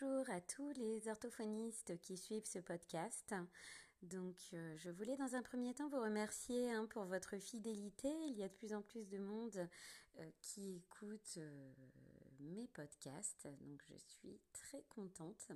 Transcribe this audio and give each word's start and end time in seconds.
Bonjour 0.00 0.30
à 0.30 0.40
tous 0.40 0.70
les 0.72 1.08
orthophonistes 1.08 1.98
qui 2.00 2.16
suivent 2.16 2.44
ce 2.44 2.58
podcast. 2.58 3.34
Donc, 4.02 4.36
euh, 4.52 4.76
je 4.76 4.90
voulais 4.90 5.16
dans 5.16 5.34
un 5.34 5.42
premier 5.42 5.74
temps 5.74 5.88
vous 5.88 6.00
remercier 6.00 6.70
hein, 6.70 6.86
pour 6.90 7.04
votre 7.04 7.38
fidélité. 7.38 8.08
Il 8.28 8.36
y 8.36 8.44
a 8.44 8.48
de 8.48 8.54
plus 8.54 8.74
en 8.74 8.82
plus 8.82 9.08
de 9.08 9.18
monde 9.18 9.68
euh, 10.18 10.30
qui 10.40 10.76
écoute 10.76 11.38
euh, 11.38 11.72
mes 12.40 12.68
podcasts, 12.68 13.48
donc 13.60 13.82
je 13.88 13.96
suis 13.96 14.40
très 14.52 14.82
contente. 14.88 15.50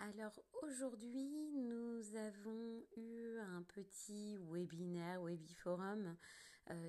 Alors 0.00 0.38
aujourd'hui, 0.62 1.50
nous 1.54 2.16
avons 2.16 2.82
eu 2.96 3.38
un 3.38 3.62
petit 3.62 4.36
webinaire, 4.50 5.22
webiforum 5.22 6.16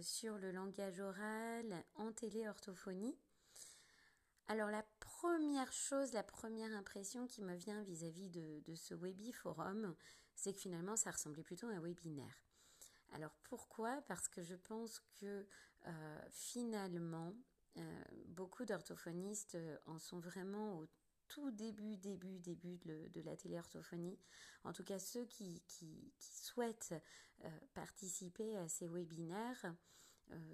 sur 0.02 0.38
le 0.38 0.52
langage 0.52 1.00
oral 1.00 1.86
en 1.96 2.12
téléorthophonie. 2.12 3.16
Alors 4.50 4.70
la 4.70 4.84
première 5.18 5.74
chose, 5.74 6.14
la 6.14 6.22
première 6.22 6.72
impression 6.74 7.26
qui 7.26 7.42
me 7.42 7.56
vient 7.56 7.82
vis-à-vis 7.82 8.30
de, 8.30 8.76
ce 8.76 8.94
Webiforum, 8.94 9.96
c'est 10.36 10.54
que 10.54 10.60
finalement 10.60 10.96
ça 10.96 11.10
ressemblait 11.10 11.44
plutôt 11.44 11.68
à 11.68 11.72
un 11.72 11.80
webinaire. 11.80 12.44
Alors 13.14 13.36
pourquoi? 13.44 14.04
Parce 14.08 14.28
que 14.28 14.44
je 14.44 14.54
pense 14.54 15.02
que 15.20 15.48
euh, 15.88 16.20
finalement, 16.30 17.34
euh, 17.78 18.04
beaucoup 18.28 18.64
d'orthophonistes 18.66 19.56
euh, 19.56 19.78
en 19.88 19.98
sont 19.98 20.20
vraiment 20.20 20.78
au 20.78 20.88
tout 21.28 21.50
début, 21.50 21.98
début, 21.98 22.38
début 22.40 22.78
de, 22.78 23.22
la 23.22 23.36
téléorthophonie. 23.36 24.20
En 24.64 24.72
tout 24.72 24.84
cas, 24.84 25.00
ceux 25.00 25.26
qui, 25.26 25.64
souhaitent 26.20 26.94
participer 27.74 28.56
à 28.58 28.70
ces 28.70 28.88
webinaires 28.88 29.76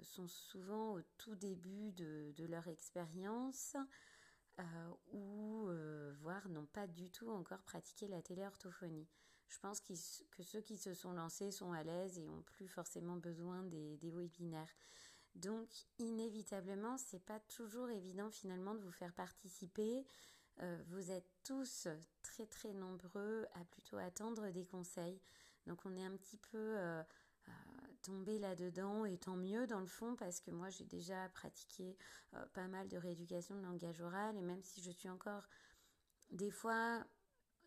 sont 0.02 0.26
souvent 0.26 0.94
au 0.94 1.02
tout 1.16 1.36
début 1.36 1.92
de, 1.92 2.44
leur 2.48 2.66
expérience 2.66 3.76
euh, 4.60 4.90
ou 5.12 5.68
euh, 5.68 6.14
voire 6.20 6.48
n'ont 6.48 6.66
pas 6.66 6.86
du 6.86 7.10
tout 7.10 7.30
encore 7.30 7.62
pratiqué 7.62 8.08
la 8.08 8.22
téléorthophonie. 8.22 9.08
Je 9.48 9.58
pense 9.58 9.80
que 9.80 9.94
ceux 10.42 10.60
qui 10.60 10.76
se 10.76 10.94
sont 10.94 11.12
lancés 11.12 11.50
sont 11.50 11.72
à 11.72 11.84
l'aise 11.84 12.18
et 12.18 12.28
ont 12.28 12.42
plus 12.42 12.66
forcément 12.66 13.16
besoin 13.16 13.62
des, 13.62 13.98
webinaires. 14.02 14.74
Donc, 15.34 15.68
inévitablement, 15.98 16.96
c'est 16.96 17.24
pas 17.24 17.40
toujours 17.40 17.90
évident 17.90 18.30
finalement 18.30 18.74
de 18.74 18.80
vous 18.80 18.90
faire 18.90 19.12
participer. 19.12 20.06
vous 20.86 21.10
êtes 21.10 21.30
tous 21.44 21.88
très 22.22 22.46
très 22.46 22.72
nombreux 22.72 23.46
à 23.54 23.64
plutôt 23.64 23.98
attendre 23.98 24.50
des 24.50 24.64
conseils. 24.64 25.20
Donc, 25.66 25.84
on 25.84 25.94
est 25.94 26.04
un 26.04 26.16
petit 26.16 26.38
peu 26.38 26.76
tomber 28.04 28.38
là-dedans 28.38 29.04
et 29.04 29.16
tant 29.16 29.36
mieux 29.36 29.66
dans 29.66 29.80
le 29.80 29.86
fond 29.86 30.14
parce 30.16 30.40
que 30.40 30.50
moi 30.50 30.68
j'ai 30.70 30.84
déjà 30.84 31.28
pratiqué 31.30 31.96
euh, 32.34 32.46
pas 32.52 32.68
mal 32.68 32.88
de 32.88 32.96
rééducation 32.96 33.56
de 33.56 33.62
langage 33.62 34.00
oral 34.00 34.36
et 34.36 34.42
même 34.42 34.62
si 34.62 34.82
je 34.82 34.90
suis 34.90 35.08
encore 35.08 35.48
des 36.30 36.50
fois 36.50 37.04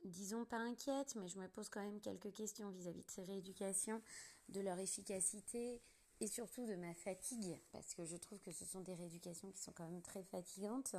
disons 0.05 0.45
pas 0.45 0.57
inquiète 0.57 1.15
mais 1.15 1.27
je 1.27 1.39
me 1.39 1.47
pose 1.47 1.69
quand 1.69 1.81
même 1.81 1.99
quelques 1.99 2.31
questions 2.31 2.69
vis-à-vis 2.69 3.03
de 3.03 3.09
ces 3.09 3.23
rééducations, 3.23 4.01
de 4.49 4.61
leur 4.61 4.77
efficacité 4.79 5.81
et 6.19 6.27
surtout 6.27 6.65
de 6.65 6.75
ma 6.75 6.93
fatigue 6.93 7.59
parce 7.71 7.93
que 7.95 8.05
je 8.05 8.15
trouve 8.15 8.39
que 8.41 8.51
ce 8.51 8.65
sont 8.65 8.81
des 8.81 8.93
rééducations 8.93 9.51
qui 9.51 9.61
sont 9.61 9.73
quand 9.73 9.89
même 9.89 10.01
très 10.01 10.23
fatigantes. 10.23 10.95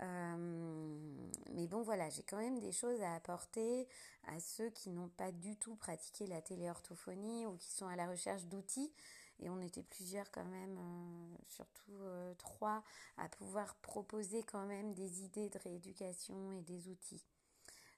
Euh, 0.00 1.28
mais 1.52 1.66
bon, 1.66 1.82
voilà, 1.82 2.08
j'ai 2.10 2.22
quand 2.22 2.38
même 2.38 2.58
des 2.58 2.72
choses 2.72 3.00
à 3.02 3.14
apporter 3.14 3.86
à 4.24 4.40
ceux 4.40 4.70
qui 4.70 4.90
n'ont 4.90 5.10
pas 5.10 5.32
du 5.32 5.56
tout 5.56 5.76
pratiqué 5.76 6.26
la 6.26 6.40
téléorthophonie 6.40 7.46
ou 7.46 7.56
qui 7.56 7.70
sont 7.72 7.86
à 7.86 7.96
la 7.96 8.08
recherche 8.08 8.44
d'outils. 8.44 8.92
Et 9.38 9.50
on 9.50 9.60
était 9.60 9.82
plusieurs 9.82 10.30
quand 10.30 10.44
même, 10.44 10.78
euh, 10.78 11.36
surtout 11.48 11.98
euh, 12.02 12.34
trois, 12.34 12.82
à 13.16 13.28
pouvoir 13.28 13.74
proposer 13.76 14.42
quand 14.42 14.66
même 14.66 14.94
des 14.94 15.24
idées 15.24 15.48
de 15.48 15.58
rééducation 15.58 16.52
et 16.52 16.62
des 16.62 16.88
outils. 16.88 17.26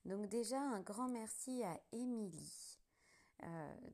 Donc 0.04 0.28
déjà, 0.28 0.60
un 0.60 0.80
grand 0.80 1.08
merci 1.08 1.62
à 1.64 1.78
Émilie. 1.92 2.78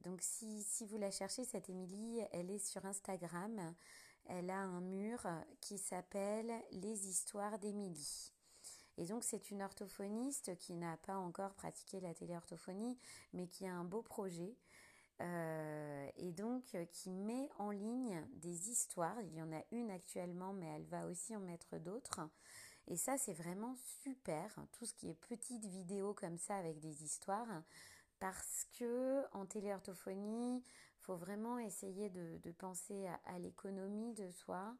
donc 0.04 0.20
si, 0.22 0.62
si, 0.62 0.86
vous 0.86 0.98
la 0.98 1.10
cherchez, 1.10 1.44
cette 1.44 1.68
Émilie, 1.68 2.20
elle 2.32 2.50
est 2.50 2.58
sur 2.58 2.84
Instagram 2.84 3.74
elle 4.30 4.50
a 4.50 4.60
un 4.60 4.80
mur 4.80 5.26
qui 5.60 5.76
s'appelle 5.76 6.52
Les 6.72 7.08
histoires 7.08 7.58
d'Émilie. 7.58 8.32
Et 8.96 9.06
donc 9.06 9.24
c'est 9.24 9.50
une 9.50 9.62
orthophoniste 9.62 10.56
qui 10.58 10.74
n'a 10.74 10.96
pas 10.98 11.16
encore 11.16 11.54
pratiqué 11.54 12.00
la 12.00 12.14
téléorthophonie, 12.14 12.98
mais 13.32 13.46
qui 13.46 13.66
a 13.66 13.74
un 13.74 13.84
beau 13.84 14.02
projet. 14.02 14.56
Euh, 15.20 16.08
et 16.16 16.32
donc 16.32 16.76
qui 16.92 17.10
met 17.10 17.50
en 17.58 17.70
ligne 17.70 18.24
des 18.36 18.70
histoires. 18.70 19.20
Il 19.20 19.34
y 19.34 19.42
en 19.42 19.52
a 19.52 19.62
une 19.72 19.90
actuellement, 19.90 20.52
mais 20.52 20.66
elle 20.66 20.86
va 20.86 21.06
aussi 21.06 21.36
en 21.36 21.40
mettre 21.40 21.78
d'autres. 21.78 22.20
Et 22.86 22.96
ça, 22.96 23.18
c'est 23.18 23.34
vraiment 23.34 23.74
super, 24.02 24.54
tout 24.72 24.86
ce 24.86 24.94
qui 24.94 25.10
est 25.10 25.14
petites 25.28 25.66
vidéos 25.66 26.14
comme 26.14 26.38
ça 26.38 26.56
avec 26.56 26.80
des 26.80 27.04
histoires, 27.04 27.62
parce 28.18 28.66
que 28.78 29.22
en 29.32 29.46
téléorthophonie, 29.46 30.64
faut 31.10 31.16
vraiment 31.16 31.58
essayer 31.58 32.08
de, 32.08 32.52
penser 32.52 33.08
à, 33.26 33.38
l'économie 33.40 34.14
de 34.14 34.30
soi. 34.30 34.76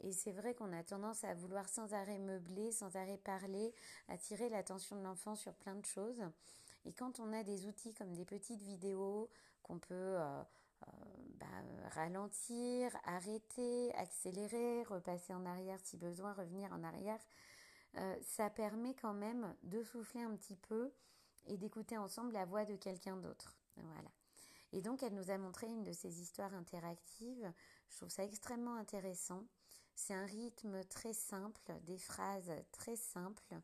Et 0.00 0.10
c'est 0.10 0.32
vrai 0.32 0.54
qu'on 0.54 0.72
a 0.72 0.82
tendance 0.82 1.22
à 1.22 1.34
vouloir 1.34 1.68
sans 1.68 1.92
arrêt 1.92 2.18
meubler, 2.18 2.72
sans 2.72 2.96
arrêt 2.96 3.18
parler, 3.18 3.74
attirer 4.08 4.48
l'attention 4.48 4.96
de 4.96 5.02
l'enfant 5.02 5.34
sur 5.34 5.52
plein 5.52 5.74
de 5.74 5.84
choses. 5.84 6.22
Et 6.86 6.94
quand 6.94 7.20
on 7.20 7.30
a 7.34 7.42
des 7.42 7.66
outils 7.66 7.92
comme 7.92 8.14
des 8.14 8.24
petites 8.24 8.62
vidéos 8.62 9.28
qu'on 9.62 9.78
peut 9.78 9.94
euh, 9.94 10.40
euh, 10.88 10.92
bah, 11.34 11.46
ralentir, 11.90 12.96
arrêter, 13.04 13.94
accélérer, 13.96 14.82
repasser 14.84 15.34
en 15.34 15.44
arrière 15.44 15.80
si 15.82 15.98
besoin, 15.98 16.32
revenir 16.32 16.72
en 16.72 16.82
arrière, 16.84 17.20
euh, 17.98 18.16
ça 18.22 18.48
permet 18.48 18.94
quand 18.94 19.14
même 19.14 19.54
de 19.62 19.82
souffler 19.82 20.22
un 20.22 20.36
petit 20.36 20.56
peu 20.56 20.90
et 21.48 21.58
d'écouter 21.58 21.98
ensemble 21.98 22.32
la 22.32 22.46
voix 22.46 22.64
de 22.64 22.76
quelqu'un 22.76 23.18
d'autre. 23.18 23.58
Voilà. 23.76 24.08
Et 24.72 24.82
donc, 24.82 25.02
elle 25.02 25.14
nous 25.14 25.30
a 25.30 25.38
montré 25.38 25.66
une 25.66 25.84
de 25.84 25.92
ces 25.92 26.20
histoires 26.20 26.54
interactives. 26.54 27.52
Je 27.88 27.96
trouve 27.96 28.10
ça 28.10 28.24
extrêmement 28.24 28.76
intéressant. 28.76 29.44
C'est 29.94 30.14
un 30.14 30.26
rythme 30.26 30.84
très 30.84 31.14
simple, 31.14 31.72
des 31.84 31.98
phrases 31.98 32.52
très 32.72 32.96
simples, 32.96 33.58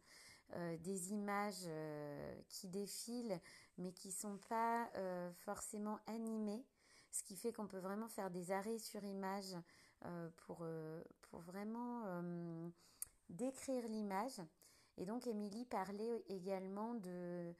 euh, 0.54 0.76
des 0.78 1.12
images 1.12 1.64
euh, 1.66 2.34
qui 2.48 2.68
défilent, 2.68 3.38
mais 3.78 3.92
qui 3.92 4.08
ne 4.08 4.12
sont 4.12 4.38
pas 4.48 4.90
euh, 4.96 5.30
forcément 5.32 5.98
animées. 6.06 6.64
Ce 7.10 7.22
qui 7.22 7.36
fait 7.36 7.52
qu'on 7.52 7.66
peut 7.66 7.78
vraiment 7.78 8.08
faire 8.08 8.30
des 8.30 8.52
arrêts 8.52 8.78
sur 8.78 9.04
image 9.04 9.54
pour, 10.38 10.66
pour 11.20 11.40
vraiment 11.40 12.04
décrire 13.28 13.86
l'image. 13.86 14.40
Et 14.96 15.04
donc, 15.04 15.26
Émilie 15.26 15.66
parlait 15.66 16.24
également 16.28 16.94
de, 16.94 17.54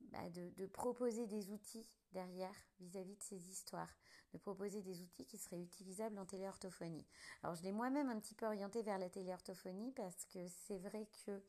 bah, 0.00 0.28
de, 0.30 0.66
proposer 0.66 1.26
des 1.26 1.50
outils 1.50 1.86
derrière 2.12 2.54
vis-à-vis 2.80 3.16
de 3.16 3.22
ces 3.22 3.50
histoires, 3.50 3.94
de 4.32 4.38
proposer 4.38 4.82
des 4.82 5.02
outils 5.02 5.26
qui 5.26 5.38
seraient 5.38 5.60
utilisables 5.60 6.18
en 6.18 6.24
téléorthophonie. 6.24 7.06
Alors 7.42 7.54
je 7.54 7.62
l'ai 7.62 7.72
moi-même 7.72 8.08
un 8.08 8.18
petit 8.18 8.34
peu 8.34 8.46
orienté 8.46 8.82
vers 8.82 8.98
la 8.98 9.10
téléorthophonie 9.10 9.92
parce 9.92 10.24
que 10.26 10.46
c'est 10.48 10.78
vrai 10.78 11.06
que 11.24 11.42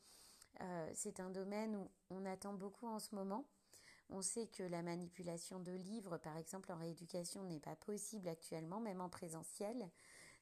euh, 0.61 0.91
c'est 0.93 1.19
un 1.19 1.29
domaine 1.29 1.75
où 1.75 1.89
on 2.09 2.25
attend 2.25 2.53
beaucoup 2.53 2.87
en 2.87 2.99
ce 2.99 3.15
moment. 3.15 3.45
On 4.09 4.21
sait 4.21 4.47
que 4.47 4.63
la 4.63 4.81
manipulation 4.81 5.59
de 5.59 5.71
livres, 5.71 6.17
par 6.17 6.35
exemple 6.35 6.71
en 6.71 6.77
rééducation, 6.77 7.43
n'est 7.43 7.59
pas 7.59 7.75
possible 7.75 8.27
actuellement, 8.27 8.79
même 8.79 9.01
en 9.01 9.09
présentiel. 9.09 9.89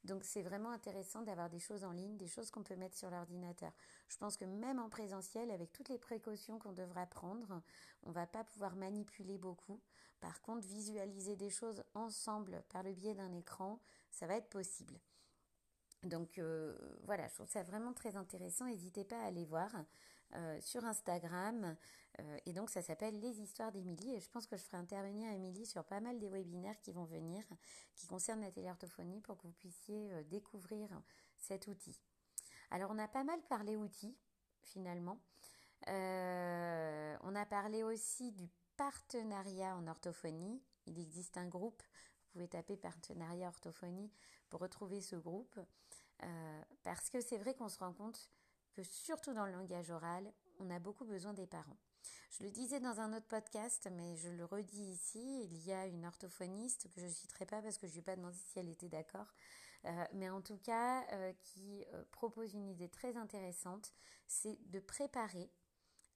Donc 0.04 0.24
c'est 0.24 0.42
vraiment 0.42 0.72
intéressant 0.72 1.22
d'avoir 1.22 1.50
des 1.50 1.60
choses 1.60 1.84
en 1.84 1.92
ligne, 1.92 2.18
des 2.18 2.28
choses 2.28 2.50
qu'on 2.50 2.64
peut 2.64 2.76
mettre 2.76 2.96
sur 2.96 3.10
l'ordinateur. 3.10 3.72
Je 4.08 4.18
pense 4.18 4.38
que 4.38 4.46
même 4.46 4.80
en 4.80 4.90
présentiel, 4.90 5.52
avec 5.52 5.72
toutes 5.74 5.90
les 5.90 5.98
précautions 5.98 6.60
qu'on 6.60 6.72
devra 6.72 7.06
prendre, 7.06 7.62
on 8.04 8.12
va 8.12 8.26
pas 8.26 8.44
pouvoir 8.44 8.76
manipuler 8.76 9.38
beaucoup. 9.38 9.82
Par 10.20 10.42
contre, 10.42 10.68
visualiser 10.68 11.36
des 11.36 11.50
choses 11.50 11.84
ensemble 11.94 12.64
par 12.70 12.84
le 12.84 12.94
biais 12.94 13.16
d'un 13.16 13.34
écran, 13.34 13.80
ça 14.12 14.28
va 14.28 14.36
être 14.36 14.50
possible. 14.50 15.00
Donc 16.04 16.38
euh, 16.38 16.78
voilà, 17.04 17.28
je 17.28 17.34
trouve 17.36 17.50
ça 17.50 17.64
vraiment 17.64 17.94
très 17.94 18.16
intéressant. 18.16 18.66
N'hésitez 18.66 19.04
pas 19.04 19.20
à 19.20 19.26
aller 19.26 19.46
voir 19.46 19.72
euh, 20.36 20.60
sur 20.62 20.84
Instagram. 20.86 21.76
Euh, 22.20 22.38
et 22.46 22.54
donc 22.54 22.70
ça 22.70 22.82
s'appelle 22.82 23.20
Les 23.20 23.42
histoires 23.42 23.72
d'Émilie. 23.72 24.16
Et 24.16 24.20
je 24.20 24.30
pense 24.30 24.48
que 24.48 24.58
je 24.58 24.64
ferai 24.64 24.78
intervenir 24.78 25.32
Émilie 25.32 25.66
sur 25.66 25.84
pas 25.84 26.00
mal 26.00 26.20
des 26.20 26.30
webinaires 26.30 26.80
qui 26.82 26.92
vont 26.92 27.06
venir, 27.06 27.44
qui 27.96 28.08
concernent 28.08 28.42
la 28.42 28.52
téléorthophonie, 28.52 29.22
pour 29.22 29.38
que 29.38 29.44
vous 29.44 29.54
puissiez 29.54 30.24
découvrir 30.26 30.90
cet 31.38 31.68
outil. 31.68 32.02
Alors 32.72 32.92
on 32.92 33.00
a 33.00 33.08
pas 33.08 33.24
mal 33.24 33.40
parlé 33.50 33.76
outils 33.76 34.18
finalement. 34.62 35.20
on 35.88 37.36
a 37.36 37.46
parlé 37.46 37.84
aussi 37.84 38.32
du 38.32 38.50
partenariat 38.76 39.76
en 39.76 39.88
orthophonie. 39.88 40.62
Il 40.86 41.00
existe 41.00 41.38
un 41.38 41.48
groupe, 41.48 41.82
vous 41.82 42.32
pouvez 42.34 42.48
taper 42.48 42.78
partenariat 42.78 43.48
orthophonie 43.48 44.12
pour 44.50 44.62
retrouver 44.62 45.02
ce 45.02 45.16
groupe. 45.16 45.60
Euh, 46.24 46.62
parce 46.84 47.10
que 47.10 47.22
c'est 47.22 47.38
vrai 47.38 47.54
qu'on 47.54 47.70
se 47.70 47.78
rend 47.78 47.94
compte 47.94 48.32
que 48.78 48.84
surtout 48.84 49.34
dans 49.34 49.48
le 49.48 49.54
langage 49.54 49.90
oral, 49.90 50.32
on 50.60 50.70
a 50.70 50.78
beaucoup 50.78 51.04
besoin 51.04 51.34
des 51.34 51.48
parents. 51.48 51.78
Je 52.30 52.44
le 52.44 52.52
disais 52.52 52.80
dans 52.80 53.00
un 53.00 53.12
autre 53.18 53.26
podcast, 53.26 53.90
mais 53.92 54.16
je 54.18 54.30
le 54.30 54.46
redis 54.46 54.92
ici, 54.92 55.44
il 55.46 55.66
y 55.66 55.74
a 55.74 55.88
une 55.88 56.06
orthophoniste 56.06 56.88
que 56.94 57.02
je 57.02 57.08
ne 57.08 57.12
citerai 57.12 57.48
pas 57.48 57.60
parce 57.64 57.80
que 57.80 57.88
je 57.88 57.94
ne 57.94 57.96
lui 57.96 58.00
ai 58.02 58.04
pas 58.04 58.16
demandé 58.16 58.38
si 58.38 58.60
elle 58.60 58.70
était 58.70 58.88
d'accord, 58.88 59.34
euh, 59.86 60.06
mais 60.14 60.30
en 60.30 60.42
tout 60.42 60.60
cas 60.60 61.08
euh, 61.12 61.34
qui 61.42 61.86
propose 62.12 62.54
une 62.54 62.68
idée 62.68 62.88
très 62.88 63.18
intéressante, 63.18 63.96
c'est 64.28 64.60
de 64.70 64.80
préparer 64.80 65.50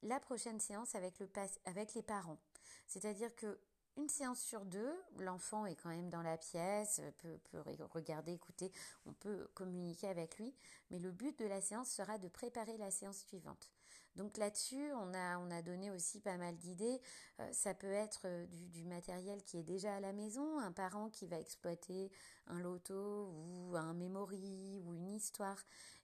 la 0.03 0.19
prochaine 0.19 0.59
séance 0.59 0.93
avec, 0.93 1.17
le, 1.19 1.27
avec 1.65 1.95
les 1.95 2.03
parents. 2.03 2.39
C'est-à-dire 2.85 3.35
que 3.35 3.59
une 3.97 4.09
séance 4.09 4.39
sur 4.41 4.65
deux, 4.65 4.93
l'enfant 5.19 5.65
est 5.65 5.75
quand 5.75 5.89
même 5.89 6.09
dans 6.09 6.21
la 6.21 6.37
pièce, 6.37 7.01
peut, 7.17 7.39
regarder, 7.93 8.33
écouter, 8.33 8.71
on 9.05 9.13
peut 9.13 9.47
communiquer 9.53 10.07
avec 10.07 10.37
lui, 10.37 10.53
mais 10.89 10.99
le 10.99 11.11
but 11.11 11.37
de 11.39 11.45
la 11.45 11.61
séance 11.61 11.89
sera 11.89 12.17
de 12.17 12.27
préparer 12.27 12.77
la 12.77 12.91
séance 12.91 13.19
suivante. 13.27 13.71
Donc 14.15 14.37
là-dessus, 14.37 14.91
on 14.93 15.13
a, 15.13 15.37
on 15.37 15.49
a 15.51 15.61
donné 15.61 15.89
aussi 15.89 16.19
pas 16.19 16.37
mal 16.37 16.57
d'idées. 16.57 16.99
Euh, 17.39 17.47
ça 17.53 17.73
peut 17.73 17.91
être 17.91 18.21
euh, 18.25 18.45
du, 18.47 18.83
matériel 18.83 19.41
qui 19.43 19.57
est 19.57 19.63
déjà 19.63 19.95
à 19.95 19.99
la 19.99 20.11
maison, 20.11 20.59
un 20.59 20.71
parent 20.71 21.09
qui 21.09 21.27
va 21.27 21.39
exploiter 21.39 22.11
un 22.47 22.59
loto 22.59 23.31
ou 23.31 23.75
un 23.75 23.93
memory 23.93 24.81
ou 24.83 24.93
une 24.93 25.09
histoire. 25.09 25.57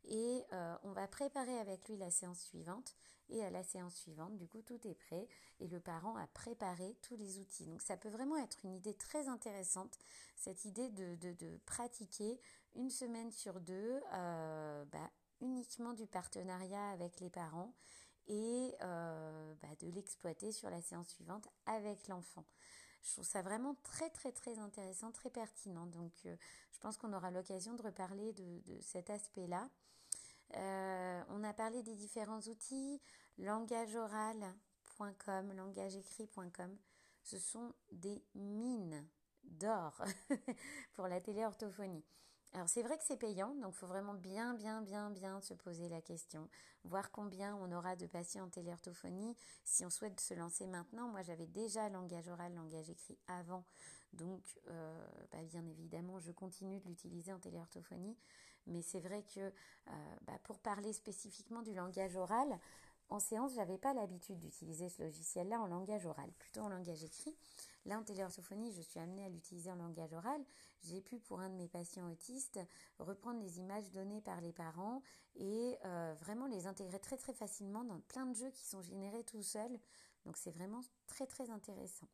Et 0.06 0.46
euh, 0.54 0.76
on 0.84 0.94
va 0.94 1.08
préparer 1.08 1.58
avec 1.60 1.88
lui 1.90 1.98
la 1.98 2.10
séance 2.10 2.40
suivante. 2.40 2.96
Et 3.30 3.44
à 3.44 3.50
la 3.50 3.62
séance 3.62 3.96
suivante, 3.96 4.38
du 4.38 4.48
coup, 4.48 4.62
tout 4.62 4.80
est 4.88 4.96
prêt 4.96 5.28
et 5.60 5.68
le 5.68 5.82
parent 5.82 6.16
a 6.16 6.28
préparé 6.28 6.96
tous 7.02 7.18
les 7.18 7.40
outils. 7.40 7.66
Donc 7.66 7.82
ça 7.82 7.98
peut 7.98 8.08
vraiment 8.08 8.38
être 8.38 8.64
une 8.64 8.74
idée 8.74 8.94
très 8.94 9.28
intéressante, 9.28 10.00
cette 10.38 10.64
idée 10.64 10.90
de, 10.92 11.16
de, 11.34 11.58
pratiquer 11.66 12.40
une 12.76 12.90
semaine 12.90 13.30
sur 13.32 13.60
deux 13.60 14.00
bah, 14.14 15.12
uniquement 15.42 15.92
du 15.92 16.08
partenariat 16.08 16.90
avec 16.92 17.20
les 17.20 17.30
parents 17.30 17.74
et 18.28 18.76
euh, 18.82 19.54
bah, 19.62 19.70
de 19.82 19.90
l'exploiter 19.90 20.52
sur 20.52 20.70
la 20.70 20.82
séance 20.82 21.10
suivante 21.10 21.48
avec 21.66 22.08
l'enfant. 22.08 22.46
Je 23.04 23.14
trouve 23.14 23.26
ça 23.26 23.42
vraiment 23.42 23.76
très 23.84 24.10
très 24.10 24.32
très 24.32 24.58
intéressant, 24.60 25.12
très 25.12 25.30
pertinent. 25.30 25.88
Donc 25.88 26.14
euh, 26.26 26.36
je 26.72 26.80
pense 26.80 26.98
qu'on 26.98 27.12
aura 27.14 27.32
l'occasion 27.32 27.74
de 27.74 27.82
reparler 27.82 28.34
de, 28.34 28.62
cet 28.82 29.10
aspect-là. 29.10 29.70
Euh, 30.56 31.24
on 31.30 31.44
a 31.44 31.54
parlé 31.54 31.84
des 31.84 31.96
différents 31.96 32.42
outils, 32.42 33.02
langageoral.com, 33.38 35.54
langageécrit.com. 35.54 36.78
Ce 37.24 37.40
sont 37.40 37.74
des 37.92 38.24
mines 38.36 39.08
d'or 39.44 40.04
pour 40.94 41.08
la 41.08 41.22
téléorthophonie. 41.22 42.04
Alors 42.54 42.70
c'est 42.70 42.82
vrai 42.82 42.98
que 42.98 43.04
c'est 43.04 43.18
payant, 43.20 43.54
donc 43.56 43.74
il 43.76 43.78
faut 43.78 43.88
vraiment 43.88 44.14
bien, 44.14 44.54
bien, 44.54 44.82
bien, 44.82 45.12
bien 45.12 45.42
se 45.42 45.54
poser 45.54 45.90
la 45.90 46.02
question, 46.02 46.50
voir 46.86 47.12
combien 47.12 47.56
on 47.58 47.72
aura 47.72 47.96
de 47.96 48.08
patients 48.08 48.46
en 48.46 48.50
téléorthophonie 48.50 49.36
si 49.64 49.86
on 49.86 49.90
souhaite 49.90 50.20
se 50.20 50.34
lancer 50.34 50.66
maintenant. 50.66 51.10
Moi 51.10 51.22
j'avais 51.22 51.46
déjà 51.46 51.90
langage 51.90 52.28
oral, 52.30 52.54
langage 52.56 52.90
écrit 52.90 53.18
avant, 53.28 53.64
donc 54.14 54.42
euh, 54.70 55.08
bah, 55.32 55.44
bien 55.44 55.66
évidemment 55.68 56.20
je 56.20 56.32
continue 56.32 56.80
de 56.80 56.88
l'utiliser 56.88 57.32
en 57.34 57.40
téléorthophonie, 57.40 58.18
mais 58.66 58.82
c'est 58.82 59.02
vrai 59.02 59.24
que 59.24 59.42
euh, 59.42 59.92
bah, 60.22 60.40
pour 60.44 60.58
parler 60.60 60.94
spécifiquement 60.94 61.62
du 61.62 61.74
langage 61.74 62.16
oral, 62.16 62.58
en 63.10 63.20
séance, 63.20 63.54
j'avais 63.56 63.78
pas 63.78 63.94
l'habitude 63.94 64.40
d'utiliser 64.40 64.90
ce 64.90 65.02
logiciel-là 65.02 65.62
en 65.62 65.68
langage 65.68 66.06
oral, 66.06 66.30
plutôt 66.40 66.62
en 66.62 66.70
langage 66.70 67.04
écrit. 67.04 67.36
Là, 67.88 67.98
en 67.98 68.04
téléorthophonie, 68.04 68.74
je 68.74 68.82
suis 68.82 69.00
amenée 69.00 69.24
à 69.24 69.30
l'utiliser 69.30 69.72
en 69.72 69.78
langage 69.78 70.12
oral. 70.12 70.44
J'ai 70.84 71.00
pu, 71.00 71.20
pour 71.20 71.40
un 71.40 71.50
de 71.50 71.56
mes 71.56 71.70
patients 71.70 72.12
autistes, 72.12 72.60
reprendre 73.00 73.40
les 73.42 73.60
images 73.60 73.90
données 73.92 74.22
par 74.22 74.42
les 74.42 74.52
parents 74.52 75.02
et 75.36 75.78
euh, 75.86 76.14
vraiment 76.20 76.48
les 76.48 76.68
intégrer 76.68 77.00
très 77.00 77.16
très 77.16 77.34
facilement 77.34 77.86
dans 77.86 78.02
plein 78.02 78.26
de 78.26 78.36
jeux 78.36 78.52
qui 78.52 78.66
sont 78.66 78.82
générés 78.82 79.24
tout 79.24 79.42
seuls. 79.42 79.80
Donc 80.26 80.36
c'est 80.36 80.52
vraiment 80.52 80.82
très 81.08 81.26
très 81.26 81.50
intéressant. 81.50 82.10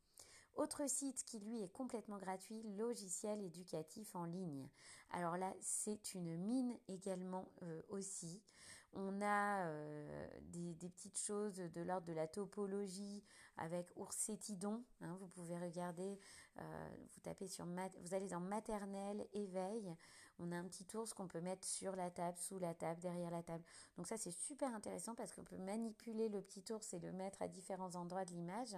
Autre 0.54 0.88
site 0.88 1.24
qui 1.26 1.40
lui 1.40 1.64
est 1.64 1.72
complètement 1.72 2.20
gratuit, 2.20 2.62
logiciel 2.78 3.42
éducatif 3.42 4.16
en 4.16 4.26
ligne. 4.26 4.70
Alors 5.10 5.38
là, 5.38 5.52
c'est 5.60 6.14
une 6.14 6.38
mine 6.38 6.78
également 6.88 7.50
euh, 7.64 7.82
aussi. 7.90 8.44
On 8.96 9.22
a 9.22 9.66
euh, 9.66 10.28
des, 10.42 10.76
petites 10.90 11.18
choses 11.18 11.56
de 11.56 11.82
l'ordre 11.82 12.06
de 12.06 12.14
la 12.14 12.28
topologie 12.28 13.24
avec 13.58 13.92
Oursetidon. 13.96 14.84
Hein, 15.02 15.18
vous 15.20 15.28
pouvez 15.28 15.58
regarder, 15.58 16.20
euh, 16.60 16.90
vous 17.14 17.20
tapez 17.22 17.48
sur, 17.48 17.66
vous 17.66 18.14
allez 18.14 18.28
dans 18.28 18.40
maternelle, 18.40 19.26
éveil. 19.34 19.96
On 20.38 20.52
a 20.52 20.58
un 20.58 20.66
petit 20.66 20.86
ours 20.96 21.14
qu'on 21.14 21.28
peut 21.28 21.42
mettre 21.42 21.66
sur 21.66 21.96
la 21.96 22.12
table, 22.12 22.38
sous 22.38 22.60
la 22.60 22.76
table, 22.76 23.00
derrière 23.00 23.32
la 23.32 23.42
table. 23.42 23.64
Donc 23.98 24.06
ça 24.08 24.18
c'est 24.18 24.32
super 24.32 24.74
intéressant 24.76 25.16
parce 25.16 25.32
qu'on 25.32 25.44
peut 25.44 25.58
manipuler 25.58 26.30
le 26.30 26.42
petit 26.42 26.64
ours 26.72 26.94
et 26.94 27.00
le 27.00 27.12
mettre 27.12 27.42
à 27.42 27.48
différents 27.48 27.96
endroits 27.96 28.26
de 28.26 28.32
l'image. 28.32 28.76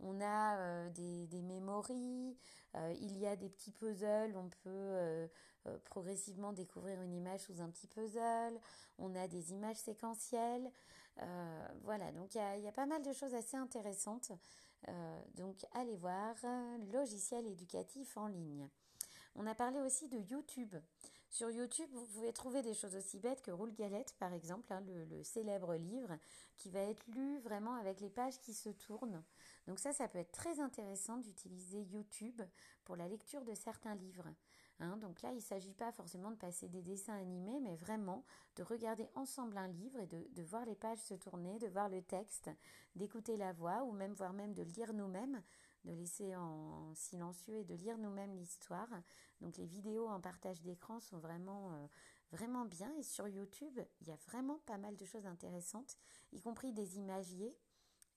On 0.00 0.20
a 0.22 0.56
euh, 0.56 0.90
des, 0.90 1.26
des 1.26 1.42
mémories, 1.42 2.38
il 2.74 3.18
y 3.18 3.26
a 3.26 3.36
des 3.36 3.50
petits 3.50 3.70
puzzles, 3.70 4.34
on 4.34 4.48
peut 4.48 5.28
euh, 5.66 5.78
progressivement 5.84 6.52
découvrir 6.52 7.00
une 7.02 7.14
image 7.14 7.40
sous 7.40 7.60
un 7.60 7.70
petit 7.70 7.86
puzzle. 7.86 8.58
On 8.98 9.14
a 9.14 9.28
des 9.28 9.52
images 9.52 9.76
séquentielles. 9.76 10.70
Euh, 11.20 11.68
voilà, 11.82 12.10
donc 12.12 12.34
il 12.34 12.62
y 12.62 12.68
a, 12.68 12.72
pas 12.72 12.86
mal 12.86 13.02
de 13.02 13.12
choses 13.12 13.34
assez 13.34 13.56
intéressantes. 13.56 14.32
Euh, 14.88 15.22
donc 15.34 15.64
allez 15.72 15.96
voir, 15.96 16.34
logiciel 16.92 17.46
éducatif 17.46 18.16
en 18.16 18.26
ligne. 18.26 18.68
On 19.34 19.46
a 19.46 19.54
parlé 19.54 19.80
aussi 19.80 20.08
de 20.08 20.18
YouTube. 20.18 20.74
Sur 21.30 21.50
YouTube, 21.50 21.88
vous 21.94 22.04
pouvez 22.06 22.32
trouver 22.32 22.60
des 22.60 22.74
choses 22.74 22.94
aussi 22.94 23.18
bêtes 23.18 23.40
que 23.40 23.50
Roule 23.50 23.72
Galette, 23.72 24.14
par 24.18 24.34
exemple, 24.34 24.70
hein, 24.70 24.82
le, 24.86 25.22
célèbre 25.22 25.74
livre, 25.76 26.18
qui 26.56 26.68
va 26.68 26.80
être 26.80 27.02
lu 27.06 27.38
vraiment 27.38 27.74
avec 27.76 28.00
les 28.00 28.10
pages 28.10 28.38
qui 28.40 28.52
se 28.52 28.68
tournent. 28.68 29.22
Donc 29.66 29.78
ça, 29.78 29.92
ça 29.92 30.08
peut 30.08 30.18
être 30.18 30.32
très 30.32 30.60
intéressant 30.60 31.18
d'utiliser 31.18 31.82
YouTube 31.82 32.42
pour 32.84 32.96
la 32.96 33.08
lecture 33.08 33.44
de 33.44 33.54
certains 33.54 33.94
livres. 33.94 34.28
Hein. 34.80 34.96
donc 34.96 35.22
là, 35.22 35.30
il 35.30 35.36
ne 35.36 35.40
s'agit 35.40 35.74
pas 35.74 35.92
forcément 35.92 36.30
de 36.30 36.36
passer 36.36 36.68
des 36.68 36.82
dessins 36.82 37.16
animés, 37.16 37.60
mais 37.60 37.76
vraiment 37.76 38.24
de 38.56 38.64
regarder 38.64 39.08
ensemble 39.14 39.56
un 39.56 39.68
livre 39.68 40.00
et 40.00 40.06
de, 40.06 40.42
voir 40.42 40.64
les 40.64 40.74
pages 40.74 40.98
se 40.98 41.14
tourner, 41.14 41.58
de 41.58 41.68
voir 41.68 41.88
le 41.88 42.02
texte, 42.02 42.50
d'écouter 42.96 43.36
la 43.36 43.52
voix 43.52 43.84
ou 43.84 43.92
même 43.92 44.14
voire 44.14 44.32
même 44.32 44.54
de 44.54 44.62
lire 44.62 44.92
nous-mêmes, 44.92 45.40
de 45.84 45.92
laisser 45.92 46.34
en 46.34 46.92
silencieux 46.94 47.58
et 47.58 47.64
de 47.64 47.74
lire 47.74 47.98
nous-mêmes 47.98 48.34
l'histoire. 48.34 48.88
Donc 49.40 49.56
les 49.56 49.66
vidéos 49.66 50.08
en 50.08 50.20
partage 50.20 50.60
d'écran 50.62 50.98
sont 50.98 51.18
vraiment 51.18 51.72
euh, 51.74 51.86
vraiment 52.32 52.64
bien 52.64 52.92
et 52.96 53.02
sur 53.02 53.28
YouTube, 53.28 53.78
il 54.00 54.08
y 54.08 54.12
a 54.12 54.16
vraiment 54.26 54.58
pas 54.66 54.78
mal 54.78 54.96
de 54.96 55.04
choses 55.04 55.26
intéressantes, 55.26 55.96
y 56.32 56.40
compris 56.40 56.72
des 56.72 56.96
imagiers 56.96 57.56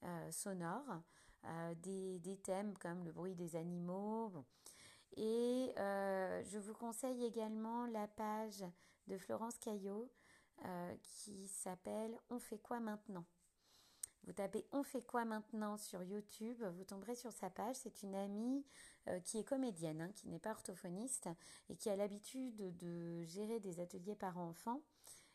euh, 0.03 0.31
sonores, 0.31 1.01
euh, 1.47 1.75
des, 1.75 2.37
thèmes 2.37 2.75
comme 2.79 3.03
le 3.05 3.11
bruit 3.11 3.35
des 3.35 3.55
animaux. 3.55 4.31
Et 5.15 5.71
euh, 5.77 6.43
je 6.43 6.57
vous 6.57 6.73
conseille 6.73 7.23
également 7.23 7.85
la 7.85 8.07
page 8.07 8.63
de 9.07 9.17
Florence 9.17 9.57
Caillot 9.59 10.11
euh, 10.65 10.95
qui 11.03 11.47
s'appelle 11.47 12.17
On 12.29 12.39
fait 12.39 12.57
quoi 12.57 12.79
maintenant? 12.79 13.25
Vous 14.23 14.33
tapez 14.33 14.65
On 14.71 14.81
fait 14.81 15.05
quoi 15.05 15.23
maintenant 15.23 15.77
sur 15.77 16.01
YouTube, 16.01 16.63
vous 16.63 16.83
tomberez 16.83 17.15
sur 17.15 17.31
sa 17.31 17.51
page. 17.51 17.75
C'est 17.75 18.01
une 18.01 18.15
amie 18.15 18.65
qui 19.23 19.37
est 19.37 19.43
comédienne, 19.43 20.01
hein, 20.01 20.11
qui 20.15 20.27
n'est 20.27 20.39
pas 20.39 20.49
orthophoniste 20.49 21.29
et 21.69 21.75
qui 21.75 21.91
a 21.91 21.95
l'habitude 21.95 22.75
de, 22.77 23.23
gérer 23.25 23.59
des 23.59 23.79
ateliers 23.79 24.15
parents-enfants. 24.15 24.81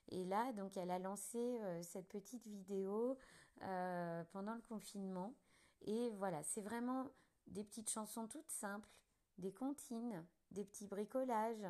Et 0.08 0.24
là, 0.24 0.52
donc, 0.54 0.76
elle 0.76 0.90
a 0.90 0.98
lancé 0.98 1.60
cette 1.82 2.08
petite 2.08 2.48
vidéo 2.48 3.16
pendant 4.32 4.56
le 4.56 4.62
confinement. 4.68 5.34
Et 5.82 6.10
voilà, 6.10 6.42
c'est 6.42 6.60
vraiment 6.60 7.08
des 7.46 7.64
petites 7.64 7.90
chansons 7.90 8.26
toutes 8.26 8.50
simples 8.50 8.88
des 9.40 9.52
comptines, 9.52 10.24
des 10.50 10.64
petits 10.64 10.86
bricolages, 10.86 11.66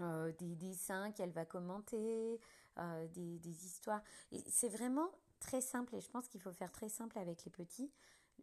euh, 0.00 0.32
des 0.38 0.54
dessins 0.54 1.10
qu'elle 1.12 1.32
va 1.32 1.44
commenter, 1.44 2.40
euh, 2.78 3.08
des, 3.08 3.64
histoires. 3.64 4.02
Et 4.30 4.42
c'est 4.48 4.68
vraiment 4.68 5.10
très 5.40 5.60
simple 5.60 5.96
et 5.96 6.00
je 6.00 6.10
pense 6.10 6.28
qu'il 6.28 6.40
faut 6.40 6.52
faire 6.52 6.70
très 6.70 6.88
simple 6.88 7.18
avec 7.18 7.44
les 7.44 7.50
petits. 7.50 7.90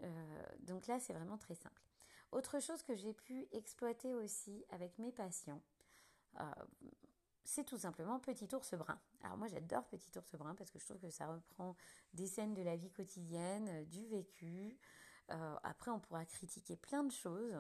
Euh, 0.04 0.46
donc 0.60 0.88
là, 0.88 1.00
c'est 1.00 1.14
vraiment 1.14 1.38
très 1.38 1.56
simple. 1.56 1.82
Autre 2.32 2.60
chose 2.60 2.82
que 2.84 2.96
j'ai 2.96 3.14
pu 3.14 3.48
exploiter 3.54 4.14
aussi 4.14 4.66
avec 4.70 4.98
mes 5.00 5.12
patients, 5.12 5.62
c'est 7.46 7.64
tout 7.64 7.78
simplement 7.78 8.20
Petit 8.20 8.54
ours 8.54 8.74
brun. 8.74 9.00
Alors 9.24 9.38
moi 9.38 9.48
j'adore 9.48 9.86
Petit 9.86 10.18
ours 10.18 10.36
brun 10.36 10.56
parce 10.56 10.72
que 10.72 10.80
je 10.80 10.86
trouve 10.86 11.00
que 11.00 11.10
ça 11.10 11.28
reprend 11.28 11.76
des 12.14 12.28
scènes 12.28 12.54
de 12.54 12.62
la 12.62 12.76
vie 12.76 12.92
quotidienne, 12.92 13.86
du 13.86 14.06
vécu. 14.08 14.78
après 15.64 15.92
on 15.92 16.00
pourra 16.00 16.26
critiquer 16.26 16.76
plein 16.76 17.04
de 17.04 17.12
choses 17.12 17.56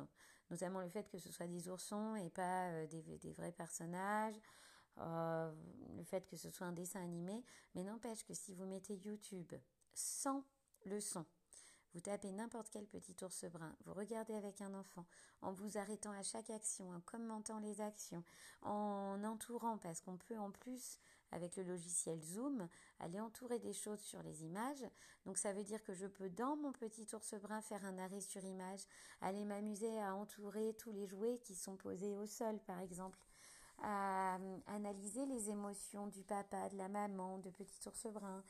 notamment 0.50 0.82
le 0.82 0.90
fait 0.90 1.10
que 1.10 1.18
ce 1.18 1.32
soit 1.32 1.48
des 1.48 1.70
oursons 1.70 2.16
et 2.16 2.30
pas 2.30 2.70
euh, 2.70 2.88
des, 2.88 3.34
vrais 3.34 3.52
personnages, 3.52 4.40
euh, 5.00 5.52
le 5.98 6.04
fait 6.04 6.28
que 6.28 6.38
ce 6.38 6.50
soit 6.52 6.68
un 6.68 6.72
dessin 6.72 7.02
animé, 7.02 7.44
mais 7.74 7.84
n'empêche 7.84 8.24
que 8.24 8.34
si 8.34 8.54
vous 8.54 8.66
mettez 8.66 8.96
YouTube 8.96 9.54
sans 9.94 10.44
le 10.86 11.00
son, 11.00 11.26
vous 11.96 12.02
tapez 12.02 12.30
n'importe 12.34 12.68
quel 12.72 12.86
petit 12.86 13.16
ours 13.24 13.46
brun, 13.46 13.74
vous 13.86 13.94
regardez 13.94 14.34
avec 14.36 14.60
un 14.60 14.74
enfant, 14.74 15.06
en 15.42 15.54
vous 15.54 15.78
arrêtant 15.78 16.12
à 16.12 16.24
chaque 16.24 16.50
action, 16.50 16.92
en 16.92 17.00
commentant 17.00 17.60
les 17.60 17.80
actions, 17.80 18.22
en 18.64 19.24
entourant, 19.24 19.78
parce 19.78 20.02
qu'on 20.02 20.18
peut 20.18 20.38
en 20.38 20.52
plus 20.52 21.00
avec 21.32 21.56
le 21.56 21.64
logiciel 21.64 22.22
Zoom, 22.22 22.68
aller 23.00 23.22
entourer 23.22 23.60
des 23.60 23.72
choses 23.72 24.02
sur 24.02 24.22
les 24.24 24.44
images. 24.44 24.86
Donc 25.26 25.38
ça 25.38 25.54
veut 25.54 25.64
dire 25.64 25.82
que 25.84 25.94
je 25.94 26.06
peux 26.06 26.30
dans 26.30 26.58
mon 26.58 26.74
petit 26.74 27.08
ours 27.14 27.34
brun 27.42 27.62
faire 27.62 27.86
un 27.86 27.98
arrêt 27.98 28.22
sur 28.22 28.44
image, 28.44 28.82
aller 29.22 29.46
m'amuser 29.46 29.98
à 30.02 30.16
entourer 30.16 30.76
tous 30.78 30.92
les 30.92 31.08
jouets 31.08 31.40
qui 31.40 31.56
sont 31.56 31.78
posés 31.78 32.18
au 32.18 32.26
sol 32.26 32.60
par 32.68 32.82
exemple, 32.82 33.20
à 33.82 34.38
analyser 34.68 35.26
les 35.26 35.50
émotions 35.50 36.08
du 36.08 36.24
papa, 36.24 36.68
de 36.70 36.78
la 36.78 36.90
maman, 36.90 37.38
de 37.40 37.50
petit 37.52 37.88
ours 37.88 38.08
brun, 38.08 38.44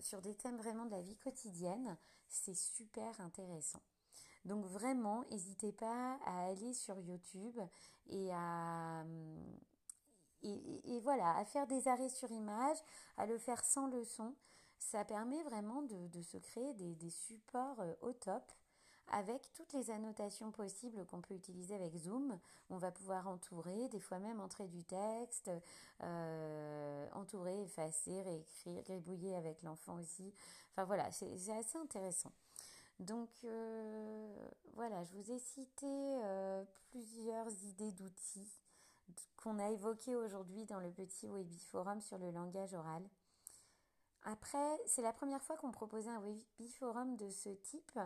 sur 0.00 0.20
des 0.20 0.34
thèmes 0.34 0.56
vraiment 0.56 0.86
de 0.86 0.90
la 0.90 1.02
vie 1.02 1.16
quotidienne, 1.16 1.96
c'est 2.28 2.56
super 2.56 3.20
intéressant. 3.20 3.80
Donc 4.46 4.64
vraiment, 4.66 5.24
n'hésitez 5.30 5.72
pas 5.72 6.18
à 6.24 6.46
aller 6.46 6.72
sur 6.72 6.98
YouTube 7.00 7.58
et 8.08 8.30
à, 8.32 9.04
voilà, 11.02 11.44
faire 11.46 11.66
des 11.66 11.88
arrêts 11.88 12.08
sur 12.08 12.30
image, 12.30 12.76
à 13.16 13.26
le 13.26 13.38
faire 13.38 13.64
sans 13.64 13.88
leçon. 13.88 14.34
Ça 14.78 15.04
permet 15.04 15.42
vraiment 15.42 15.82
de, 15.82 16.22
se 16.22 16.36
créer 16.36 16.74
des, 16.74 17.10
supports 17.10 17.80
euh, 17.80 17.94
au 18.02 18.12
top 18.12 18.44
avec 19.10 19.52
toutes 19.52 19.72
les 19.72 19.90
annotations 19.90 20.50
possibles 20.50 21.04
qu'on 21.06 21.20
peut 21.20 21.34
utiliser 21.34 21.74
avec 21.74 21.96
Zoom. 21.96 22.38
On 22.70 22.76
va 22.76 22.90
pouvoir 22.90 23.28
entourer, 23.28 23.88
des 23.88 24.00
fois 24.00 24.18
même 24.18 24.40
entrer 24.40 24.66
du 24.66 24.84
texte, 24.84 25.50
euh, 26.02 27.08
entourer, 27.12 27.62
effacer, 27.62 28.22
réécrire, 28.22 28.82
gribouiller 28.82 29.36
avec 29.36 29.62
l'enfant 29.62 29.96
aussi. 29.98 30.34
Enfin 30.72 30.84
voilà, 30.84 31.10
c'est 31.12 31.32
assez 31.50 31.78
intéressant. 31.78 32.32
Donc 32.98 33.30
euh, 33.44 34.48
voilà, 34.74 35.04
je 35.04 35.12
vous 35.14 35.30
ai 35.30 35.38
cité 35.38 36.20
plusieurs 36.90 37.50
idées 37.64 37.92
d'outils 37.92 38.60
qu'on 39.36 39.58
a 39.58 39.70
évoqué 39.70 40.16
aujourd'hui 40.16 40.64
dans 40.66 40.80
le 40.80 40.90
petit 40.90 41.28
Webiforum 41.28 42.00
sur 42.00 42.18
le 42.18 42.30
langage 42.30 42.74
oral. 42.74 43.02
Après, 44.24 44.80
c'est 44.86 45.02
la 45.02 45.12
première 45.12 45.42
fois 45.42 45.56
qu'on 45.56 45.70
proposait 45.70 46.10
un 46.10 46.20
Webiforum 46.20 47.16
de 47.16 47.30
ce 47.30 47.50
type 47.50 47.98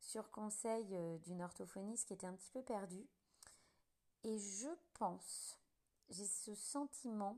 sur 0.00 0.30
conseil 0.30 0.86
euh, 0.92 1.18
d'une 1.18 1.42
orthophoniste 1.42 2.08
qui 2.08 2.14
était 2.14 2.26
un 2.26 2.34
petit 2.34 2.50
peu 2.50 2.62
perdue. 2.62 3.06
Et 4.24 4.38
je 4.38 4.68
pense, 4.94 5.58
j'ai 6.10 6.26
ce 6.26 6.54
sentiment 6.54 7.36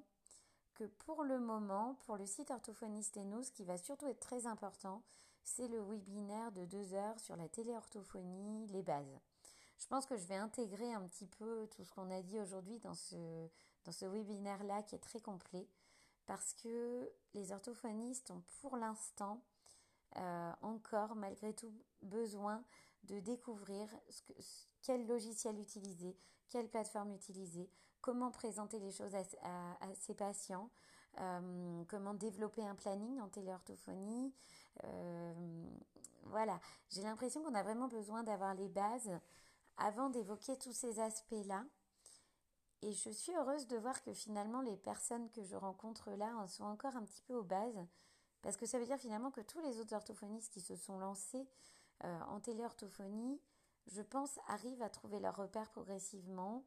que 0.75 0.85
pour 0.85 1.25
le 1.25 1.39
moment, 1.39 1.97
pour 2.07 2.17
le 2.17 2.27
site 2.27 2.51
Orthophoniste 2.51 3.17
et 3.19 3.25
nous, 3.25 3.43
ce 3.43 3.51
qui 3.51 3.65
va 3.65 3.77
surtout 3.77 4.07
être 4.07 4.21
très 4.21 4.47
important, 4.47 5.03
c'est 5.45 5.69
le 5.69 5.81
webinaire 5.83 6.53
de 6.53 6.65
deux 6.65 6.95
heures 6.95 7.19
sur 7.21 7.37
la 7.37 7.49
téléorthophonie, 7.49 8.67
les 8.69 8.83
bases. 8.83 9.21
Je 9.79 9.87
pense 9.87 10.07
que 10.07 10.17
je 10.17 10.27
vais 10.27 10.37
intégrer 10.37 10.93
un 10.93 11.07
petit 11.09 11.27
peu 11.27 11.67
tout 11.75 11.85
ce 11.85 11.91
qu'on 11.93 12.11
a 12.11 12.23
dit 12.23 12.39
aujourd'hui 12.39 12.79
dans 12.79 12.95
ce, 12.95 13.49
dans 13.85 14.09
webinaire-là 14.09 14.83
qui 14.83 14.95
est 14.95 15.01
très 15.01 15.21
complet 15.21 15.67
parce 16.27 16.53
que 16.55 17.11
les 17.35 17.51
orthophonistes 17.53 18.31
ont 18.31 18.43
pour 18.61 18.77
l'instant 18.77 19.43
euh, 20.17 20.53
malgré 21.17 21.55
tout 21.55 21.73
besoin 22.03 22.63
de 23.05 23.21
découvrir 23.21 23.89
quel 24.83 25.07
logiciel 25.07 25.59
utiliser, 25.59 26.17
quelle 26.49 26.69
plateforme 26.69 27.13
utiliser, 27.13 27.71
comment 28.01 28.31
présenter 28.31 28.79
les 28.79 28.91
choses 28.91 29.15
à, 29.15 29.23
à, 29.81 29.95
ses 29.95 30.15
patients, 30.15 30.71
euh, 31.19 31.85
comment 31.89 32.15
développer 32.15 32.63
un 32.63 32.75
planning 32.75 33.21
en 33.21 33.29
téléorthophonie. 33.29 34.35
Euh, 34.85 35.35
voilà, 36.25 36.61
j'ai 36.91 37.03
l'impression 37.03 37.43
qu'on 37.43 37.55
a 37.55 37.63
vraiment 37.63 37.89
besoin 37.89 38.23
d'avoir 38.23 38.55
les 38.55 38.69
bases 38.69 39.11
avant 39.77 40.11
d'évoquer 40.11 40.57
tous 40.59 40.73
ces 40.73 41.01
aspects-là. 41.01 41.65
Et 42.83 42.93
je 42.93 43.11
suis 43.11 43.35
heureuse 43.35 43.67
de 43.67 43.77
voir 43.77 44.03
que 44.03 44.13
finalement 44.13 44.63
les 44.63 44.77
personnes 44.77 45.31
que 45.31 45.43
je 45.43 45.57
rencontre 45.57 46.11
là 46.13 46.35
en 46.39 46.47
sont 46.47 46.65
encore 46.65 46.97
un 46.97 47.05
petit 47.05 47.23
peu 47.23 47.35
aux 47.35 47.43
bases, 47.43 47.87
parce 48.43 48.57
que 48.57 48.67
ça 48.67 48.79
veut 48.79 48.87
dire 48.87 48.99
finalement 48.99 49.31
que 49.31 49.41
tous 49.41 49.61
les 49.61 49.81
autres 49.81 49.95
orthophonistes 49.95 50.53
qui 50.53 50.61
se 50.61 50.77
sont 50.77 50.99
lancés 50.99 51.49
euh, 52.05 52.21
en 52.29 52.41
téléorthophonie, 52.41 53.41
je 53.87 54.03
pense, 54.03 54.39
arrivent 54.47 54.83
à 54.83 54.89
trouver 54.89 55.21
leur 55.21 55.37
repère 55.37 55.69
progressivement, 55.71 56.65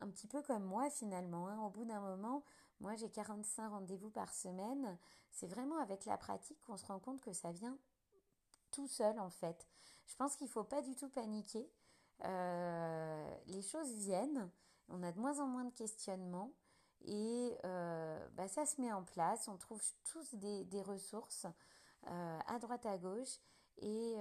un 0.00 0.08
petit 0.08 0.28
peu 0.28 0.42
comme 0.42 0.64
moi 0.64 0.90
finalement. 0.90 1.48
Hein. 1.48 1.60
Au 1.60 1.70
bout 1.70 1.84
d'un 1.84 2.00
moment, 2.00 2.44
moi 2.80 2.94
j'ai 2.94 3.10
45 3.10 3.68
rendez-vous 3.68 4.10
par 4.10 4.32
semaine. 4.32 4.98
C'est 5.30 5.48
vraiment 5.48 5.78
avec 5.78 6.04
la 6.04 6.16
pratique 6.16 6.62
qu'on 6.62 6.76
se 6.76 6.86
rend 6.86 7.00
compte 7.00 7.20
que 7.20 7.32
ça 7.32 7.50
vient 7.50 7.76
tout 8.70 8.86
seul 8.86 9.18
en 9.18 9.30
fait. 9.30 9.66
Je 10.06 10.16
pense 10.16 10.36
qu'il 10.36 10.46
ne 10.46 10.52
faut 10.52 10.64
pas 10.64 10.82
du 10.82 10.94
tout 10.94 11.08
paniquer. 11.08 11.70
Euh, 12.24 13.36
les 13.46 13.62
choses 13.62 13.92
viennent, 13.94 14.50
on 14.88 15.02
a 15.02 15.12
de 15.12 15.20
moins 15.20 15.38
en 15.40 15.46
moins 15.46 15.64
de 15.64 15.74
questionnements 15.74 16.52
et 17.04 17.56
euh, 17.64 18.28
bah, 18.34 18.48
ça 18.48 18.66
se 18.66 18.80
met 18.80 18.92
en 18.92 19.02
place. 19.02 19.48
On 19.48 19.56
trouve 19.56 19.82
tous 20.04 20.34
des, 20.34 20.82
ressources 20.82 21.46
euh, 22.06 22.38
à 22.46 22.58
droite 22.58 22.86
à 22.86 22.98
gauche 22.98 23.38
et, 23.78 24.14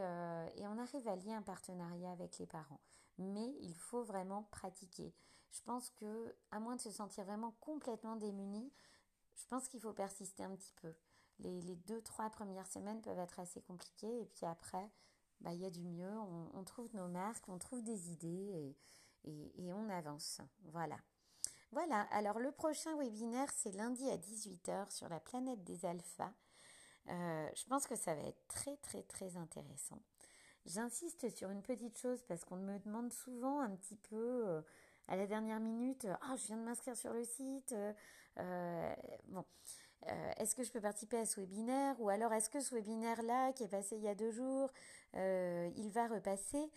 et, 0.56 0.68
on 0.68 0.78
arrive 0.78 1.08
à 1.08 1.16
lier 1.16 1.34
un 1.34 1.42
partenariat 1.42 2.12
avec 2.12 2.38
les 2.38 2.46
parents. 2.46 2.82
Mais 3.18 3.56
il 3.62 3.76
faut 3.76 4.04
vraiment 4.04 4.44
pratiquer. 4.44 5.14
Je 5.52 5.62
pense 5.64 5.90
que, 5.92 6.36
à 6.52 6.60
moins 6.60 6.76
de 6.76 6.82
se 6.82 6.92
sentir 6.92 7.24
vraiment 7.24 7.56
complètement 7.60 8.16
démuni, 8.16 8.72
je 9.36 9.48
pense 9.48 9.68
qu'il 9.68 9.80
faut 9.80 9.94
persister 9.94 10.44
un 10.44 10.56
petit 10.56 10.74
peu. 10.74 10.94
Les, 11.40 11.62
les 11.62 11.76
deux, 11.76 12.02
trois 12.02 12.30
premières 12.30 12.68
semaines 12.68 13.02
peuvent 13.02 13.18
être 13.18 13.40
assez 13.40 13.62
compliquées 13.62 14.22
et 14.22 14.26
puis 14.26 14.46
après, 14.46 14.92
bah, 15.42 15.54
il 15.54 15.62
y 15.62 15.66
a 15.66 15.70
du 15.70 15.84
mieux, 15.84 16.20
on, 16.54 16.64
trouve 16.64 16.94
nos 16.96 17.08
marques, 17.08 17.48
on 17.48 17.58
trouve 17.58 17.84
des 17.84 18.12
idées 18.12 18.76
et, 19.24 19.74
on 19.74 19.90
avance. 19.90 20.42
Voilà. 20.64 20.98
Voilà, 21.72 22.02
alors 22.12 22.40
le 22.40 22.52
prochain 22.52 22.96
webinaire, 22.98 23.52
c'est 23.54 23.72
lundi 23.72 24.10
à 24.10 24.18
18h 24.18 24.90
sur 24.90 25.10
la 25.10 25.20
planète 25.20 25.64
des 25.64 25.86
alphas. 25.86 26.32
Euh, 27.10 27.50
je 27.56 27.66
pense 27.66 27.88
que 27.88 27.96
ça 27.96 28.16
va 28.16 28.22
être 28.22 28.48
très 28.48 28.76
très 28.78 29.04
très 29.04 29.36
intéressant. 29.38 30.02
J'insiste 30.66 31.30
sur 31.30 31.50
une 31.50 31.62
petite 31.62 31.98
chose 31.98 32.24
parce 32.24 32.44
qu'on 32.46 32.58
me 32.58 32.80
demande 32.80 33.12
souvent 33.14 33.60
un 33.60 33.70
petit 33.70 33.96
peu 33.96 34.44
euh, 34.48 34.62
à 35.08 35.16
la 35.16 35.28
dernière 35.28 35.60
minute, 35.60 36.08
ah 36.22 36.36
je 36.38 36.48
viens 36.48 36.58
de 36.58 36.64
m'inscrire 36.64 36.96
sur 36.96 37.14
le 37.14 37.24
site. 37.24 37.74
Euh, 38.38 38.94
bon, 39.28 39.46
est-ce 40.38 40.56
que 40.56 40.64
je 40.64 40.72
peux 40.72 40.82
participer 40.82 41.18
à 41.18 41.26
ce 41.26 41.40
webinaire? 41.40 42.00
Ou 42.00 42.10
alors 42.10 42.34
est-ce 42.34 42.50
que 42.50 42.60
ce 42.60 42.76
webinaire-là 42.76 43.54
qui 43.54 43.64
est 43.64 43.70
passé 43.70 43.96
il 43.98 44.04
y 44.04 44.10
a 44.10 44.16
deux 44.16 44.32
jours, 44.32 44.70
il 45.14 45.90
va 45.94 46.08
repasser? 46.08 46.70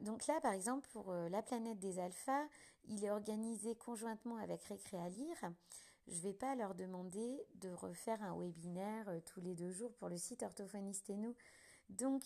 Donc 0.00 0.26
là, 0.26 0.40
par 0.40 0.52
exemple, 0.52 0.88
pour 0.88 1.12
la 1.12 1.42
planète 1.42 1.78
des 1.78 2.00
alphas, 2.00 2.46
il 2.88 3.04
est 3.04 3.10
organisé 3.10 3.74
conjointement 3.76 4.36
avec 4.38 4.62
Récré 4.64 4.98
à 4.98 5.08
lire. 5.08 5.36
Je 6.06 6.16
ne 6.16 6.20
vais 6.20 6.32
pas 6.32 6.54
leur 6.54 6.74
demander 6.74 7.44
de 7.56 7.70
refaire 7.70 8.22
un 8.22 8.38
webinaire 8.38 9.10
tous 9.26 9.40
les 9.40 9.54
deux 9.54 9.70
jours 9.70 9.92
pour 9.94 10.08
le 10.08 10.16
site 10.16 10.42
Orthophoniste 10.42 11.10
et 11.10 11.16
nous. 11.16 11.34
Donc, 11.90 12.22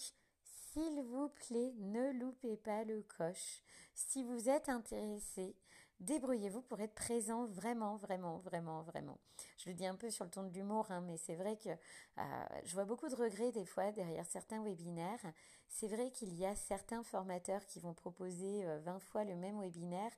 s'il 0.73 1.03
vous 1.03 1.29
plaît, 1.29 1.75
ne 1.79 2.13
loupez 2.13 2.57
pas 2.57 2.85
le 2.85 3.03
coche. 3.03 3.63
Si 3.95 4.23
vous 4.25 4.49
êtes 4.49 4.69
intéressé, 4.69 5.55
débrouillez-vous 6.01 6.63
pour 6.63 6.81
être 6.81 6.95
présent 6.95 7.45
vraiment, 7.47 7.97
vraiment, 7.97 8.39
vraiment, 8.39 8.83
vraiment. 8.83 9.19
Je 9.59 9.69
le 9.69 9.75
dis 9.75 9.87
un 9.87 9.95
peu 9.97 10.11
sur 10.11 10.25
le 10.25 10.31
ton 10.31 10.45
de 10.45 10.55
l'humour, 10.55 10.91
hein, 10.91 11.03
mais 11.03 11.17
c'est 11.17 11.35
vrai 11.35 11.57
que 11.57 11.69
euh, 11.69 12.45
je 12.65 12.75
vois 12.75 12.85
beaucoup 12.85 13.09
de 13.09 13.15
regrets 13.15 13.53
des 13.53 13.65
fois 13.65 13.93
derrière 13.93 14.27
certains 14.27 14.63
webinaires. 14.63 15.33
C'est 15.69 15.89
vrai 15.89 16.11
qu'il 16.11 16.35
y 16.35 16.47
a 16.47 16.55
certains 16.55 17.03
formateurs 17.03 17.65
qui 17.67 17.81
vont 17.81 17.95
proposer 17.95 18.65
20 18.85 18.97
euh, 18.97 19.01
fois 19.01 19.25
le 19.25 19.37
même 19.37 19.61
webinaire. 19.61 20.13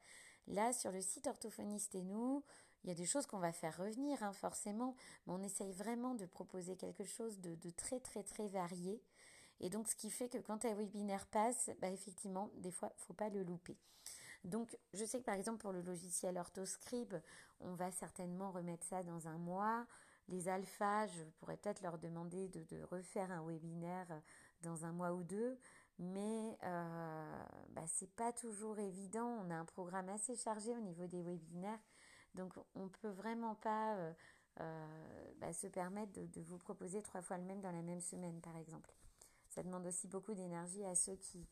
Là, 0.46 0.72
sur 0.72 0.92
le 0.92 1.00
site 1.00 1.26
Orthophoniste 1.26 1.94
et 1.94 2.02
nous, 2.02 2.44
il 2.84 2.88
y 2.88 2.90
a 2.90 2.94
des 2.94 3.06
choses 3.06 3.26
qu'on 3.26 3.38
va 3.38 3.52
faire 3.52 3.76
revenir, 3.78 4.22
hein, 4.22 4.32
forcément, 4.32 4.94
mais 5.26 5.32
on 5.32 5.42
essaye 5.42 5.72
vraiment 5.72 6.14
de 6.14 6.26
proposer 6.26 6.76
quelque 6.76 7.04
chose 7.04 7.40
de, 7.40 7.70
très, 7.70 7.98
très, 7.98 8.22
très 8.22 8.46
varié. 8.46 9.02
Et 9.60 9.70
donc, 9.70 9.88
ce 9.88 9.96
qui 9.96 10.10
fait 10.10 10.28
que 10.28 10.38
quand 10.38 10.64
un 10.66 10.74
webinaire 10.74 11.26
passe, 11.26 11.70
bah, 11.80 11.88
effectivement, 11.88 12.50
des 12.56 12.70
fois, 12.70 12.90
il 12.90 13.00
ne 13.00 13.04
faut 13.06 13.14
pas 13.14 13.30
le 13.30 13.42
louper. 13.42 13.78
Donc, 14.44 14.76
je 14.92 15.04
sais 15.04 15.20
que 15.20 15.24
par 15.24 15.34
exemple 15.34 15.58
pour 15.58 15.72
le 15.72 15.80
logiciel 15.80 16.36
Orthoscribe, 16.36 17.14
on 17.60 17.74
va 17.74 17.90
certainement 17.90 18.50
remettre 18.50 18.84
ça 18.84 19.02
dans 19.02 19.26
un 19.26 19.38
mois. 19.38 19.86
Les 20.28 20.48
alphas, 20.48 21.06
je 21.06 21.22
pourrais 21.38 21.56
peut-être 21.56 21.82
leur 21.82 21.98
demander 21.98 22.48
de, 22.48 22.82
refaire 22.90 23.30
un 23.30 23.42
webinaire 23.46 24.20
dans 24.60 24.84
un 24.84 24.92
mois 24.92 25.12
ou 25.12 25.22
deux, 25.22 25.58
mais 25.98 26.58
euh, 26.64 27.44
bah, 27.70 27.84
c'est 27.86 28.10
pas 28.14 28.32
toujours 28.32 28.78
évident. 28.78 29.26
On 29.44 29.50
a 29.50 29.54
un 29.54 29.64
programme 29.64 30.08
assez 30.08 30.34
chargé 30.36 30.72
au 30.72 30.80
niveau 30.80 31.06
des 31.06 31.22
webinaires, 31.22 31.78
donc 32.34 32.52
on 32.74 32.88
peut 32.88 33.10
vraiment 33.10 33.54
pas 33.54 33.96
euh, 33.96 34.12
euh, 34.60 35.32
bah, 35.38 35.52
se 35.52 35.66
permettre 35.66 36.12
de, 36.12 36.40
vous 36.42 36.58
proposer 36.58 37.02
trois 37.02 37.22
fois 37.22 37.38
le 37.38 37.44
même 37.44 37.60
dans 37.60 37.72
la 37.72 37.82
même 37.82 38.00
semaine, 38.00 38.40
par 38.40 38.56
exemple. 38.56 38.92
Ça 39.48 39.62
demande 39.62 39.86
aussi 39.86 40.08
beaucoup 40.08 40.34
d'énergie 40.34 40.84
à 40.84 40.96
ceux 40.96 41.16
qui, 41.16 41.46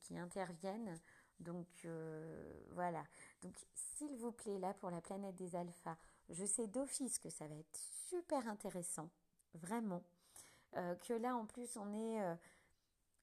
qui 0.00 0.16
interviennent. 0.16 0.98
Donc 1.40 1.66
euh, 1.84 2.52
voilà. 2.70 3.04
Donc 3.42 3.54
s'il 3.74 4.16
vous 4.16 4.32
plaît, 4.32 4.58
là 4.58 4.72
pour 4.72 4.90
la 4.90 5.02
planète 5.02 5.34
des 5.34 5.56
alphas, 5.56 5.98
je 6.30 6.44
sais 6.46 6.68
d'office 6.68 7.18
que 7.18 7.28
ça 7.28 7.46
va 7.46 7.54
être 7.54 7.76
super 8.08 8.48
intéressant, 8.48 9.10
vraiment. 9.54 10.02
Que 11.02 11.12
là 11.12 11.36
en 11.36 11.46
plus 11.46 11.76
on 11.76 11.92
est, 11.92 12.36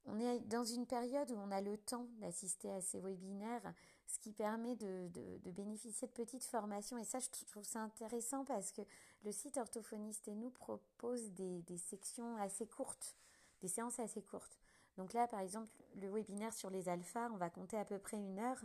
on 0.05 0.20
est 0.20 0.39
dans 0.48 0.63
une 0.63 0.86
période 0.86 1.31
où 1.31 1.36
on 1.36 1.51
a 1.51 1.62
le 1.62 1.77
temps 1.77 2.08
d'assister 2.20 2.72
à 2.72 2.81
ces 2.81 3.00
webinaires, 3.00 3.74
ce 4.08 4.20
qui 4.20 4.31
permet 4.31 4.75
de, 4.75 5.10
bénéficier 5.51 6.08
de 6.08 6.13
petites 6.13 6.46
formations. 6.46 6.98
Et 6.98 7.03
ça, 7.03 7.20
je 7.20 7.46
trouve 7.46 7.63
ça 7.63 7.81
intéressant 7.81 8.43
parce 8.46 8.72
que 8.72 8.81
le 9.24 9.31
site 9.31 9.58
Orthophoniste 9.58 10.27
et 10.27 10.36
nous 10.36 10.50
propose 10.50 11.31
des 11.31 11.77
sections 11.77 12.36
assez 12.38 12.67
courtes, 12.67 13.15
des 13.62 13.67
séances 13.67 14.00
assez 14.00 14.22
courtes. 14.22 14.60
Donc 14.98 15.13
là, 15.13 15.27
par 15.27 15.39
exemple, 15.39 15.72
le 15.96 16.10
webinaire 16.10 16.53
sur 16.53 16.70
les 16.70 16.89
alphas, 16.89 17.29
on 17.31 17.38
va 17.38 17.50
compter 17.50 17.77
à 17.77 17.86
peu 17.86 17.98
près 18.00 18.17
une 18.17 18.39
heure. 18.39 18.62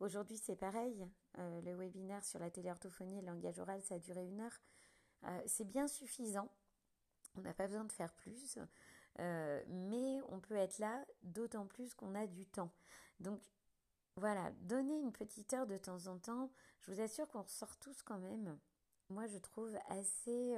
Aujourd'hui, 0.00 0.36
c'est 0.36 0.56
pareil. 0.56 1.06
Euh, 1.38 1.60
le 1.62 1.74
webinaire 1.74 2.24
sur 2.24 2.38
la 2.38 2.50
téléorthophonie 2.50 3.18
et 3.18 3.20
le 3.20 3.28
langage 3.28 3.58
oral, 3.58 3.80
ça 3.82 3.94
a 3.94 3.98
duré 3.98 4.26
une 4.26 4.40
heure. 4.40 4.60
Euh, 5.24 5.42
c'est 5.46 5.64
bien 5.64 5.88
suffisant. 5.88 6.48
On 7.36 7.40
n'a 7.40 7.54
pas 7.54 7.66
besoin 7.66 7.84
de 7.84 7.92
faire 7.92 8.12
plus, 8.12 8.58
mais 9.18 10.20
on 10.28 10.40
peut 10.40 10.56
être 10.56 10.78
là 10.78 11.04
d'autant 11.22 11.66
plus 11.66 11.94
qu'on 11.94 12.14
a 12.14 12.26
du 12.26 12.46
temps. 12.46 12.70
Donc 13.20 13.40
voilà, 14.16 14.52
donner 14.60 14.98
une 14.98 15.12
petite 15.12 15.52
heure 15.54 15.66
de 15.66 15.78
temps 15.78 16.06
en 16.06 16.18
temps, 16.18 16.50
je 16.80 16.92
vous 16.92 17.00
assure 17.00 17.28
qu'on 17.28 17.42
ressort 17.42 17.76
tous 17.78 18.02
quand 18.02 18.18
même, 18.18 18.58
moi 19.08 19.26
je 19.26 19.38
trouve 19.38 19.74
assez 19.88 20.56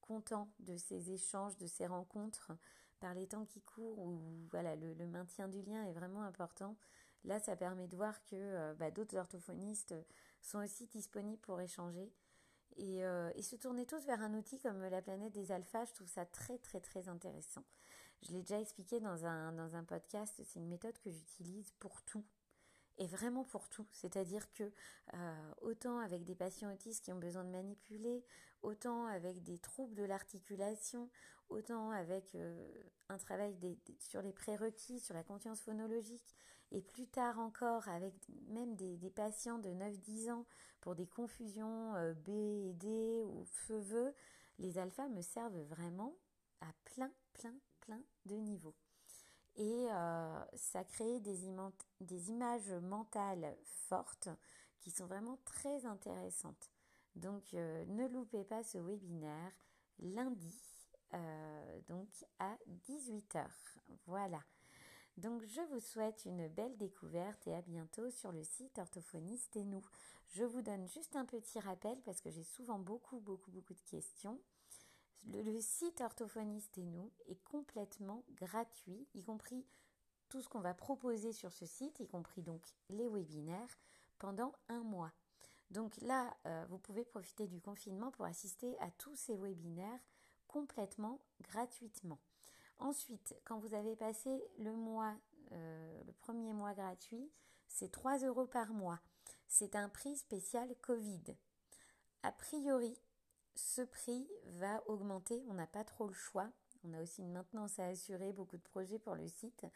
content 0.00 0.50
de 0.60 0.76
ces 0.76 1.12
échanges, 1.12 1.56
de 1.58 1.66
ces 1.66 1.86
rencontres 1.86 2.52
par 2.98 3.14
les 3.14 3.26
temps 3.26 3.44
qui 3.44 3.60
courent 3.62 3.98
où 3.98 4.20
voilà, 4.50 4.74
le, 4.74 5.06
maintien 5.06 5.48
du 5.48 5.62
lien 5.62 5.84
est 5.84 5.92
vraiment 5.92 6.22
important. 6.22 6.76
Là, 7.24 7.38
ça 7.38 7.56
permet 7.56 7.88
de 7.88 7.96
voir 7.96 8.22
que 8.24 8.36
euh, 8.36 8.74
bah, 8.74 8.90
d'autres 8.90 9.16
orthophonistes 9.16 9.94
sont 10.40 10.58
aussi 10.58 10.86
disponibles 10.86 11.40
pour 11.40 11.60
échanger. 11.60 12.12
Euh, 12.80 13.30
et, 13.34 13.42
se 13.42 13.56
tourner 13.56 13.86
tous 13.86 14.04
vers 14.04 14.22
un 14.22 14.34
outil 14.34 14.60
comme 14.60 14.82
la 14.82 15.02
planète 15.02 15.32
des 15.32 15.52
alphas, 15.52 15.86
je 15.86 15.94
trouve 15.94 16.08
ça 16.08 16.24
très 16.24 16.58
très 16.58 16.80
très 16.80 17.08
intéressant. 17.08 17.64
Je 18.22 18.32
l'ai 18.32 18.40
déjà 18.42 18.60
expliqué 18.60 19.00
dans 19.00 19.26
un, 19.26 19.52
dans 19.52 19.76
un 19.76 19.84
podcast, 19.84 20.34
c'est 20.36 20.58
une 20.58 20.68
méthode 20.68 20.98
que 20.98 21.10
j'utilise 21.10 21.70
pour 21.78 22.02
tout 22.02 22.24
et 22.98 23.06
vraiment 23.06 23.44
pour 23.44 23.68
tout. 23.68 23.86
C'est-à-dire 23.92 24.52
que 24.52 24.72
euh, 25.14 25.54
autant 25.62 25.98
avec 25.98 26.24
des 26.24 26.34
patients 26.34 26.72
autistes 26.72 27.04
qui 27.04 27.12
ont 27.12 27.18
besoin 27.18 27.44
de 27.44 27.50
manipuler, 27.50 28.24
autant 28.62 29.06
avec 29.06 29.42
des 29.42 29.58
troubles 29.58 29.94
de 29.94 30.04
l'articulation, 30.04 31.08
autant 31.48 31.90
avec 31.90 32.34
euh, 32.34 32.68
un 33.08 33.18
travail 33.18 33.56
sur 34.00 34.20
les 34.22 34.32
prérequis, 34.32 35.00
sur 35.00 35.14
la 35.14 35.22
conscience 35.22 35.60
phonologique, 35.62 36.36
et 36.72 36.82
plus 36.82 37.06
tard 37.06 37.38
encore 37.38 37.88
avec 37.88 38.14
même 38.48 38.74
des, 38.76 39.10
patients 39.10 39.58
de 39.58 39.70
9-10 39.70 40.30
ans 40.30 40.46
pour 40.80 40.94
des 40.94 41.06
confusions 41.06 41.94
euh, 41.96 42.12
B 42.14 42.28
et 42.28 42.72
D 42.74 43.22
ou 43.24 43.44
feu 43.44 44.14
les 44.58 44.78
alphas 44.78 45.08
me 45.08 45.22
servent 45.22 45.62
vraiment 45.62 46.14
à 46.60 46.66
plein, 46.84 47.12
plein, 47.32 47.54
plein 47.80 48.00
de 48.26 48.34
niveaux 48.34 48.74
et 49.56 49.86
euh, 49.90 50.44
ça 50.54 50.84
crée 50.84 51.20
des, 51.20 52.30
images 52.30 52.72
mentales 52.82 53.56
fortes 53.88 54.28
qui 54.80 54.92
sont 54.92 55.06
vraiment 55.06 55.36
très 55.44 55.84
intéressantes. 55.84 56.70
Donc 57.16 57.54
euh, 57.54 57.84
ne 57.86 58.06
loupez 58.06 58.44
pas 58.44 58.62
ce 58.62 58.78
webinaire 58.78 59.52
lundi 59.98 60.62
donc 61.88 62.08
à 62.38 62.56
18h. 62.86 63.46
Voilà. 64.06 64.44
Donc 65.18 65.44
je 65.46 65.60
vous 65.72 65.80
souhaite 65.80 66.22
une 66.26 66.46
belle 66.46 66.76
découverte 66.76 67.44
et 67.48 67.54
à 67.54 67.60
bientôt 67.60 68.08
sur 68.08 68.30
le 68.30 68.44
site 68.44 68.78
Orthophoniste 68.78 69.56
et 69.56 69.64
nous. 69.64 69.82
Je 70.28 70.44
vous 70.44 70.62
donne 70.62 70.86
juste 70.86 71.16
un 71.16 71.24
petit 71.24 71.58
rappel 71.58 72.00
parce 72.04 72.20
que 72.20 72.30
j'ai 72.30 72.44
souvent 72.44 72.78
beaucoup 72.78 73.18
beaucoup 73.18 73.50
beaucoup 73.50 73.74
de 73.74 73.82
questions. 73.90 74.38
Le, 75.26 75.60
site 75.60 76.00
Orthophoniste 76.02 76.78
et 76.78 76.84
nous 76.84 77.10
est 77.26 77.42
complètement 77.42 78.22
gratuit, 78.36 79.08
y 79.14 79.24
compris 79.24 79.66
tout 80.28 80.40
ce 80.40 80.48
qu'on 80.48 80.60
va 80.60 80.72
proposer 80.72 81.32
sur 81.32 81.52
ce 81.52 81.66
site, 81.66 81.98
y 81.98 82.06
compris 82.06 82.42
donc 82.42 82.62
les 82.88 83.08
webinaires, 83.08 83.76
pendant 84.20 84.52
un 84.68 84.84
mois. 84.84 85.12
Donc 85.72 85.96
là, 86.00 86.36
euh, 86.46 86.64
vous 86.68 86.78
pouvez 86.78 87.04
profiter 87.04 87.48
du 87.48 87.60
confinement 87.60 88.12
pour 88.12 88.24
assister 88.24 88.78
à 88.78 88.92
tous 88.92 89.16
ces 89.16 89.36
webinaires 89.36 90.00
complètement 90.46 91.20
gratuitement. 91.40 92.20
Ensuite, 92.78 93.34
quand 93.44 93.58
vous 93.58 93.74
avez 93.74 93.96
passé 93.96 94.42
le 94.58 94.72
mois, 94.72 95.14
euh, 95.52 96.02
le 96.04 96.12
premier 96.12 96.52
mois 96.52 96.74
gratuit, 96.74 97.30
c'est 97.66 97.90
3 97.90 98.18
euros 98.18 98.46
par 98.46 98.72
mois. 98.72 99.00
C'est 99.48 99.74
un 99.74 99.88
prix 99.88 100.16
spécial 100.16 100.74
Covid. 100.82 101.36
A 102.22 102.32
priori, 102.32 102.96
ce 103.54 103.82
prix 103.82 104.28
va 104.44 104.82
augmenter, 104.88 105.42
on 105.48 105.54
n'a 105.54 105.66
pas 105.66 105.84
trop 105.84 106.06
le 106.06 106.14
choix. 106.14 106.48
On 106.84 106.94
a 106.94 107.02
aussi 107.02 107.22
une 107.22 107.32
maintenance 107.32 107.78
à 107.80 107.86
assurer, 107.86 108.32
beaucoup 108.32 108.56
de 108.56 108.62
projets 108.62 108.98
pour 108.98 109.16
le 109.16 109.26
site. 109.26 109.66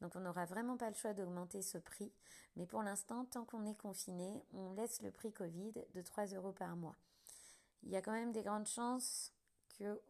Donc 0.00 0.16
on 0.16 0.20
n'aura 0.20 0.44
vraiment 0.44 0.76
pas 0.76 0.88
le 0.88 0.94
choix 0.94 1.14
d'augmenter 1.14 1.62
ce 1.62 1.78
prix. 1.78 2.12
Mais 2.56 2.66
pour 2.66 2.82
l'instant, 2.82 3.24
tant 3.26 3.44
qu'on 3.44 3.64
est 3.66 3.76
confiné, 3.76 4.44
on 4.52 4.72
laisse 4.72 5.02
le 5.02 5.12
prix 5.12 5.32
Covid 5.32 5.74
de 5.94 6.02
3 6.02 6.26
euros 6.34 6.52
par 6.52 6.74
mois. 6.76 6.96
Il 7.84 7.90
y 7.90 7.96
a 7.96 8.02
quand 8.02 8.12
même 8.12 8.32
des 8.32 8.42
grandes 8.42 8.66
chances 8.66 9.32
que, 9.78 10.00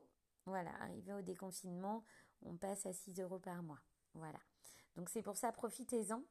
voilà, 0.46 0.70
arrivé 0.80 1.12
au 1.12 1.20
déconfinement, 1.20 2.04
on 2.42 2.56
passe 2.56 2.86
à 2.86 2.92
6 2.92 3.20
euros 3.20 3.38
par 3.38 3.62
mois. 3.62 3.80
Voilà. 4.14 4.40
Donc 4.96 5.08
c'est 5.10 5.22
pour 5.22 5.36
ça, 5.36 5.52
profitez-en. 5.52 6.22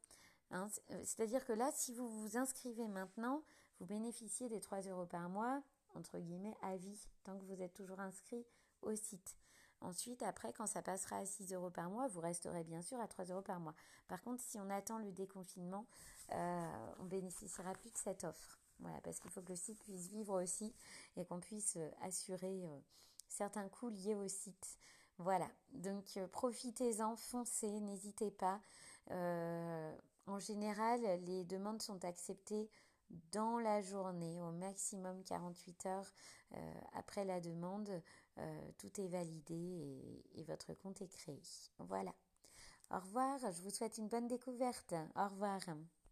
Hein. 0.51 0.69
C'est-à-dire 1.03 1.45
que 1.45 1.53
là, 1.53 1.71
si 1.73 1.93
vous 1.93 2.09
vous 2.09 2.37
inscrivez 2.37 2.87
maintenant, 2.87 3.43
vous 3.79 3.85
bénéficiez 3.85 4.49
des 4.49 4.59
3 4.59 4.81
euros 4.81 5.05
par 5.05 5.29
mois 5.29 5.61
entre 5.97 6.19
guillemets, 6.19 6.55
à 6.61 6.77
vie, 6.77 6.99
tant 7.23 7.37
que 7.37 7.43
vous 7.45 7.61
êtes 7.61 7.73
toujours 7.73 7.99
inscrit 7.99 8.45
au 8.81 8.95
site. 8.95 9.37
Ensuite, 9.81 10.23
après, 10.23 10.53
quand 10.53 10.65
ça 10.65 10.81
passera 10.81 11.17
à 11.17 11.25
6 11.25 11.53
euros 11.53 11.69
par 11.69 11.89
mois, 11.89 12.07
vous 12.07 12.19
resterez 12.19 12.63
bien 12.63 12.81
sûr 12.81 12.99
à 12.99 13.07
3 13.07 13.25
euros 13.25 13.41
par 13.41 13.59
mois. 13.59 13.75
Par 14.07 14.21
contre, 14.21 14.41
si 14.41 14.57
on 14.59 14.69
attend 14.69 14.97
le 14.97 15.11
déconfinement, 15.11 15.85
euh, 16.31 16.93
on 16.99 17.05
bénéficiera 17.05 17.73
plus 17.73 17.91
de 17.91 17.97
cette 17.97 18.23
offre. 18.23 18.59
Voilà, 18.79 18.99
parce 19.01 19.19
qu'il 19.19 19.31
faut 19.31 19.41
que 19.41 19.49
le 19.49 19.55
site 19.55 19.79
puisse 19.79 20.07
vivre 20.07 20.41
aussi 20.41 20.73
et 21.15 21.25
qu'on 21.25 21.39
puisse 21.39 21.77
euh, 21.77 21.89
assurer 22.01 22.65
euh, 22.65 22.79
certains 23.27 23.67
coûts 23.69 23.89
liés 23.89 24.15
au 24.15 24.27
site. 24.27 24.77
Voilà, 25.19 25.49
donc 25.73 26.19
profitez-en, 26.32 27.15
foncez, 27.15 27.80
n'hésitez 27.80 28.32
pas. 28.32 28.62
en 29.10 30.39
général, 30.39 31.01
les 31.25 31.43
demandes 31.43 31.82
sont 31.82 32.03
acceptées 32.06 32.69
dans 33.32 33.60
la 33.60 33.82
journée, 33.82 34.41
au 34.41 34.51
maximum 34.51 35.23
48 35.23 35.86
heures 35.86 36.13
euh, 36.56 36.73
après 36.93 37.25
la 37.25 37.39
demande, 37.39 37.89
euh, 38.38 38.71
tout 38.77 39.01
est 39.01 39.08
validé 39.08 40.23
et 40.36 40.43
votre 40.43 40.73
compte 40.73 41.01
est 41.01 41.08
créé. 41.08 41.41
Voilà. 41.80 42.13
Au 42.91 42.99
revoir, 42.99 43.39
je 43.51 43.62
vous 43.62 43.69
souhaite 43.69 43.97
une 43.97 44.08
bonne 44.08 44.27
découverte. 44.27 44.93
Au 45.15 45.27
revoir. 45.27 45.60